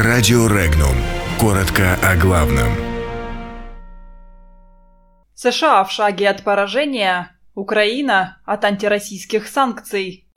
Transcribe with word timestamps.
Радио 0.00 0.46
Регнум. 0.46 0.94
Коротко 1.40 1.98
о 2.04 2.14
главном. 2.14 2.68
США 5.34 5.82
в 5.82 5.90
шаге 5.90 6.28
от 6.28 6.44
поражения. 6.44 7.36
Украина 7.56 8.40
от 8.44 8.64
антироссийских 8.64 9.48
санкций. 9.48 10.30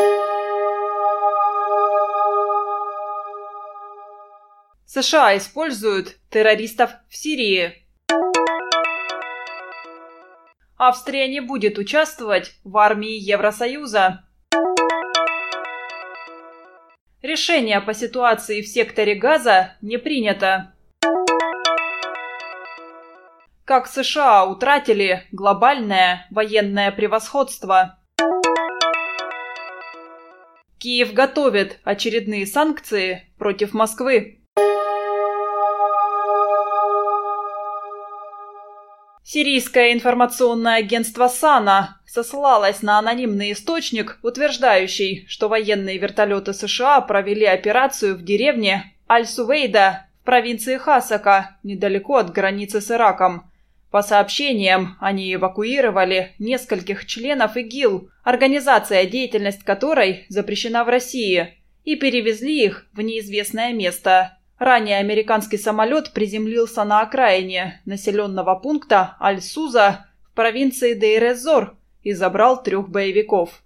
США 4.88 5.38
используют 5.38 6.18
террористов 6.32 6.90
в 7.08 7.16
Сирии. 7.16 7.88
Австрия 10.76 11.28
не 11.28 11.40
будет 11.40 11.78
участвовать 11.78 12.56
в 12.64 12.76
армии 12.80 13.14
Евросоюза. 13.14 14.26
Решение 17.22 17.80
по 17.82 17.94
ситуации 17.94 18.64
в 18.64 18.68
секторе 18.68 19.14
Газа 19.14 19.76
не 19.84 19.98
принято. 19.98 20.74
Как 23.64 23.86
США 23.86 24.46
утратили 24.46 25.28
глобальное 25.32 26.26
военное 26.32 26.92
превосходство. 26.92 28.00
Киев 30.80 31.14
готовит 31.14 31.80
очередные 31.84 32.48
санкции 32.48 33.32
против 33.38 33.76
Москвы. 33.76 34.42
Сирийское 39.24 39.94
информационное 39.94 40.78
агентство 40.78 41.28
САНА 41.28 42.01
сослалось 42.12 42.82
на 42.82 43.00
анонимный 43.00 43.54
источник, 43.54 44.20
утверждающий, 44.22 45.26
что 45.30 45.48
военные 45.48 45.98
вертолеты 45.98 46.54
США 46.54 47.00
провели 47.00 47.46
операцию 47.46 48.18
в 48.18 48.24
деревне 48.24 48.94
Аль-Сувейда 49.10 50.08
в 50.22 50.26
провинции 50.26 50.76
Хасака, 50.76 51.58
недалеко 51.64 52.18
от 52.18 52.34
границы 52.34 52.82
с 52.82 52.92
Ираком. 52.92 53.50
По 53.92 54.02
сообщениям, 54.02 54.98
они 55.00 55.34
эвакуировали 55.34 56.34
нескольких 56.38 57.06
членов 57.06 57.56
ИГИЛ, 57.56 58.10
организация, 58.24 59.06
деятельность 59.06 59.64
которой 59.64 60.26
запрещена 60.28 60.84
в 60.84 60.90
России, 60.90 61.58
и 61.86 61.96
перевезли 61.96 62.66
их 62.66 62.88
в 62.92 63.02
неизвестное 63.02 63.72
место. 63.72 64.38
Ранее 64.60 64.98
американский 64.98 65.58
самолет 65.58 66.12
приземлился 66.12 66.84
на 66.84 67.00
окраине 67.02 67.82
населенного 67.86 68.56
пункта 68.56 69.16
Аль-Суза 69.22 70.08
в 70.26 70.36
провинции 70.36 70.94
Дейрезор 70.94 71.78
и 72.04 72.14
забрал 72.14 72.62
трех 72.62 72.90
боевиков. 72.90 73.62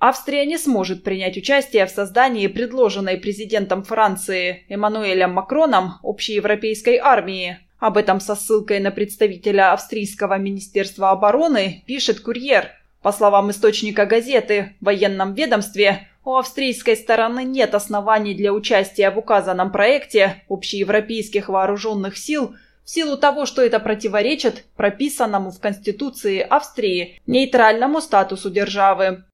Австрия 0.00 0.46
не 0.46 0.58
сможет 0.58 1.02
принять 1.02 1.36
участие 1.36 1.84
в 1.86 1.90
создании 1.90 2.46
предложенной 2.46 3.16
президентом 3.16 3.82
Франции 3.82 4.64
Эммануэлем 4.68 5.32
Макроном 5.32 5.94
общеевропейской 6.04 6.98
армии. 6.98 7.58
Об 7.80 7.96
этом 7.96 8.20
со 8.20 8.36
ссылкой 8.36 8.78
на 8.78 8.92
представителя 8.92 9.72
австрийского 9.72 10.38
министерства 10.38 11.10
обороны 11.10 11.82
пишет 11.86 12.20
«Курьер». 12.20 12.70
По 13.02 13.12
словам 13.12 13.50
источника 13.50 14.06
газеты, 14.06 14.76
в 14.80 14.86
военном 14.86 15.34
ведомстве 15.34 16.08
у 16.24 16.36
австрийской 16.36 16.96
стороны 16.96 17.42
нет 17.42 17.74
оснований 17.74 18.34
для 18.34 18.52
участия 18.52 19.10
в 19.10 19.18
указанном 19.18 19.72
проекте 19.72 20.42
общеевропейских 20.48 21.48
вооруженных 21.48 22.18
сил 22.18 22.54
в 22.88 22.90
силу 22.90 23.18
того, 23.18 23.44
что 23.44 23.60
это 23.60 23.80
противоречит 23.80 24.64
прописанному 24.74 25.50
в 25.50 25.60
Конституции 25.60 26.40
Австрии 26.40 27.20
нейтральному 27.26 28.00
статусу 28.00 28.48
державы. 28.48 29.24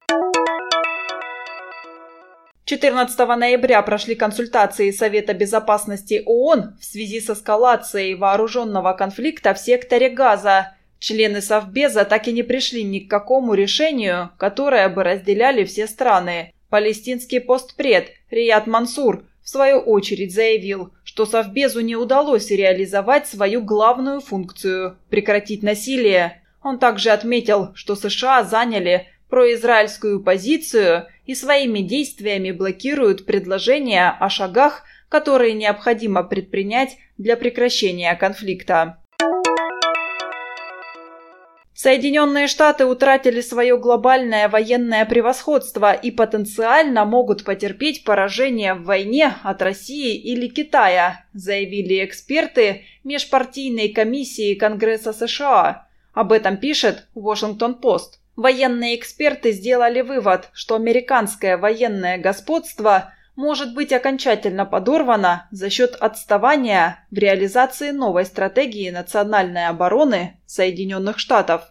14 2.65 3.17
ноября 3.17 3.81
прошли 3.83 4.17
консультации 4.17 4.91
Совета 4.91 5.35
безопасности 5.35 6.25
ООН 6.27 6.79
в 6.81 6.85
связи 6.85 7.21
с 7.21 7.31
эскалацией 7.31 8.17
вооруженного 8.17 8.93
конфликта 8.93 9.55
в 9.55 9.61
секторе 9.61 10.09
Газа. 10.09 10.75
Члены 10.99 11.41
Совбеза 11.41 12.05
так 12.05 12.27
и 12.27 12.33
не 12.33 12.43
пришли 12.43 12.83
ни 12.83 12.99
к 12.99 13.09
какому 13.09 13.55
решению, 13.55 14.33
которое 14.37 14.89
бы 14.89 15.05
разделяли 15.05 15.63
все 15.63 15.87
страны. 15.87 16.53
Палестинский 16.71 17.39
постпред 17.39 18.09
Рияд 18.33 18.67
Мансур 18.67 19.23
в 19.45 19.49
свою 19.51 19.79
очередь 19.79 20.35
заявил, 20.35 20.93
что 21.05 21.27
Совбезу 21.27 21.81
не 21.81 21.97
удалось 21.97 22.51
реализовать 22.51 23.29
свою 23.29 23.63
главную 23.63 24.21
функцию– 24.21 24.99
прекратить 25.11 25.63
насилие. 25.63 26.43
Он 26.63 26.79
также 26.79 27.11
отметил, 27.11 27.75
что 27.75 27.95
США 27.95 28.43
заняли 28.43 29.07
произраильскую 29.29 30.23
позицию 30.23 31.07
и 31.27 31.35
своими 31.35 31.81
действиями 31.81 32.53
блокируют 32.53 33.27
предложения 33.27 34.17
о 34.19 34.31
шагах, 34.31 34.83
которые 35.11 35.53
необходимо 35.53 36.25
предпринять 36.25 36.97
для 37.19 37.37
прекращения 37.37 38.15
конфликта. 38.15 39.04
Соединенные 41.75 42.47
Штаты 42.47 42.87
утратили 42.87 43.41
свое 43.41 43.77
глобальное 43.77 44.49
военное 44.49 45.05
превосходство 45.05 45.93
и 45.93 46.13
потенциально 46.13 47.05
могут 47.05 47.45
потерпеть 47.45 48.05
поражение 48.05 48.75
в 48.75 48.85
войне 48.85 49.35
от 49.43 49.61
России 49.61 50.15
или 50.15 50.47
Китая, 50.47 51.25
заявили 51.33 52.05
эксперты 52.05 52.85
Межпартийной 53.03 53.89
комиссии 53.89 54.55
Конгресса 54.55 55.13
США. 55.13 55.89
Об 56.13 56.31
этом 56.31 56.59
пишет 56.59 57.09
Washington-Post. 57.17 58.21
Военные 58.37 58.95
эксперты 58.95 59.51
сделали 59.51 60.01
вывод, 60.01 60.51
что 60.53 60.77
американское 60.77 61.59
военное 61.59 62.19
господство 62.19 63.14
может 63.37 63.75
быть 63.75 63.93
окончательно 63.93 64.65
подорвано 64.65 65.49
за 65.51 65.71
счет 65.71 65.95
отставания 65.95 67.07
в 67.11 67.19
реализации 67.19 67.91
новой 67.91 68.25
стратегии 68.25 68.91
национальной 68.91 69.67
обороны 69.67 70.41
Соединенных 70.47 71.19
Штатов. 71.19 71.63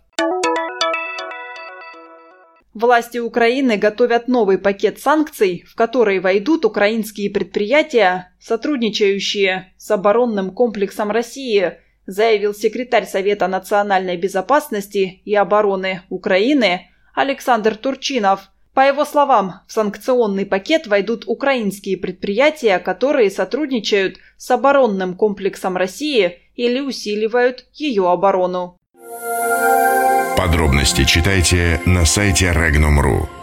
Власти 2.74 3.20
Украины 3.20 3.78
готовят 3.78 4.28
новый 4.28 4.58
пакет 4.58 5.00
санкций, 5.00 5.64
в 5.68 5.76
который 5.76 6.20
войдут 6.20 6.66
украинские 6.66 7.30
предприятия, 7.30 8.34
сотрудничающие 8.40 9.74
с 9.78 9.92
оборонным 9.92 10.50
комплексом 10.50 11.12
России, 11.12 11.78
заявил 12.08 12.54
секретарь 12.56 13.06
Совета 13.06 13.48
национальной 13.48 14.18
безопасности 14.18 15.22
и 15.24 15.36
обороны 15.36 16.02
Украины 16.10 16.90
Александр 17.14 17.76
Турчинов. 17.76 18.50
По 18.74 18.82
его 18.82 19.06
словам, 19.06 19.62
в 19.68 19.72
санкционный 19.72 20.48
пакет 20.48 20.88
войдут 20.88 21.26
украинские 21.28 21.98
предприятия, 21.98 22.80
которые 22.80 23.30
сотрудничают 23.30 24.18
с 24.38 24.50
оборонным 24.50 25.14
комплексом 25.14 25.78
России 25.78 26.40
или 26.56 26.80
усиливают 26.80 27.68
ее 27.74 28.10
оборону. 28.10 28.80
Подробности 30.36 31.06
читайте 31.06 31.80
на 31.86 32.06
сайте 32.06 32.48
Regnum.ru. 32.48 33.43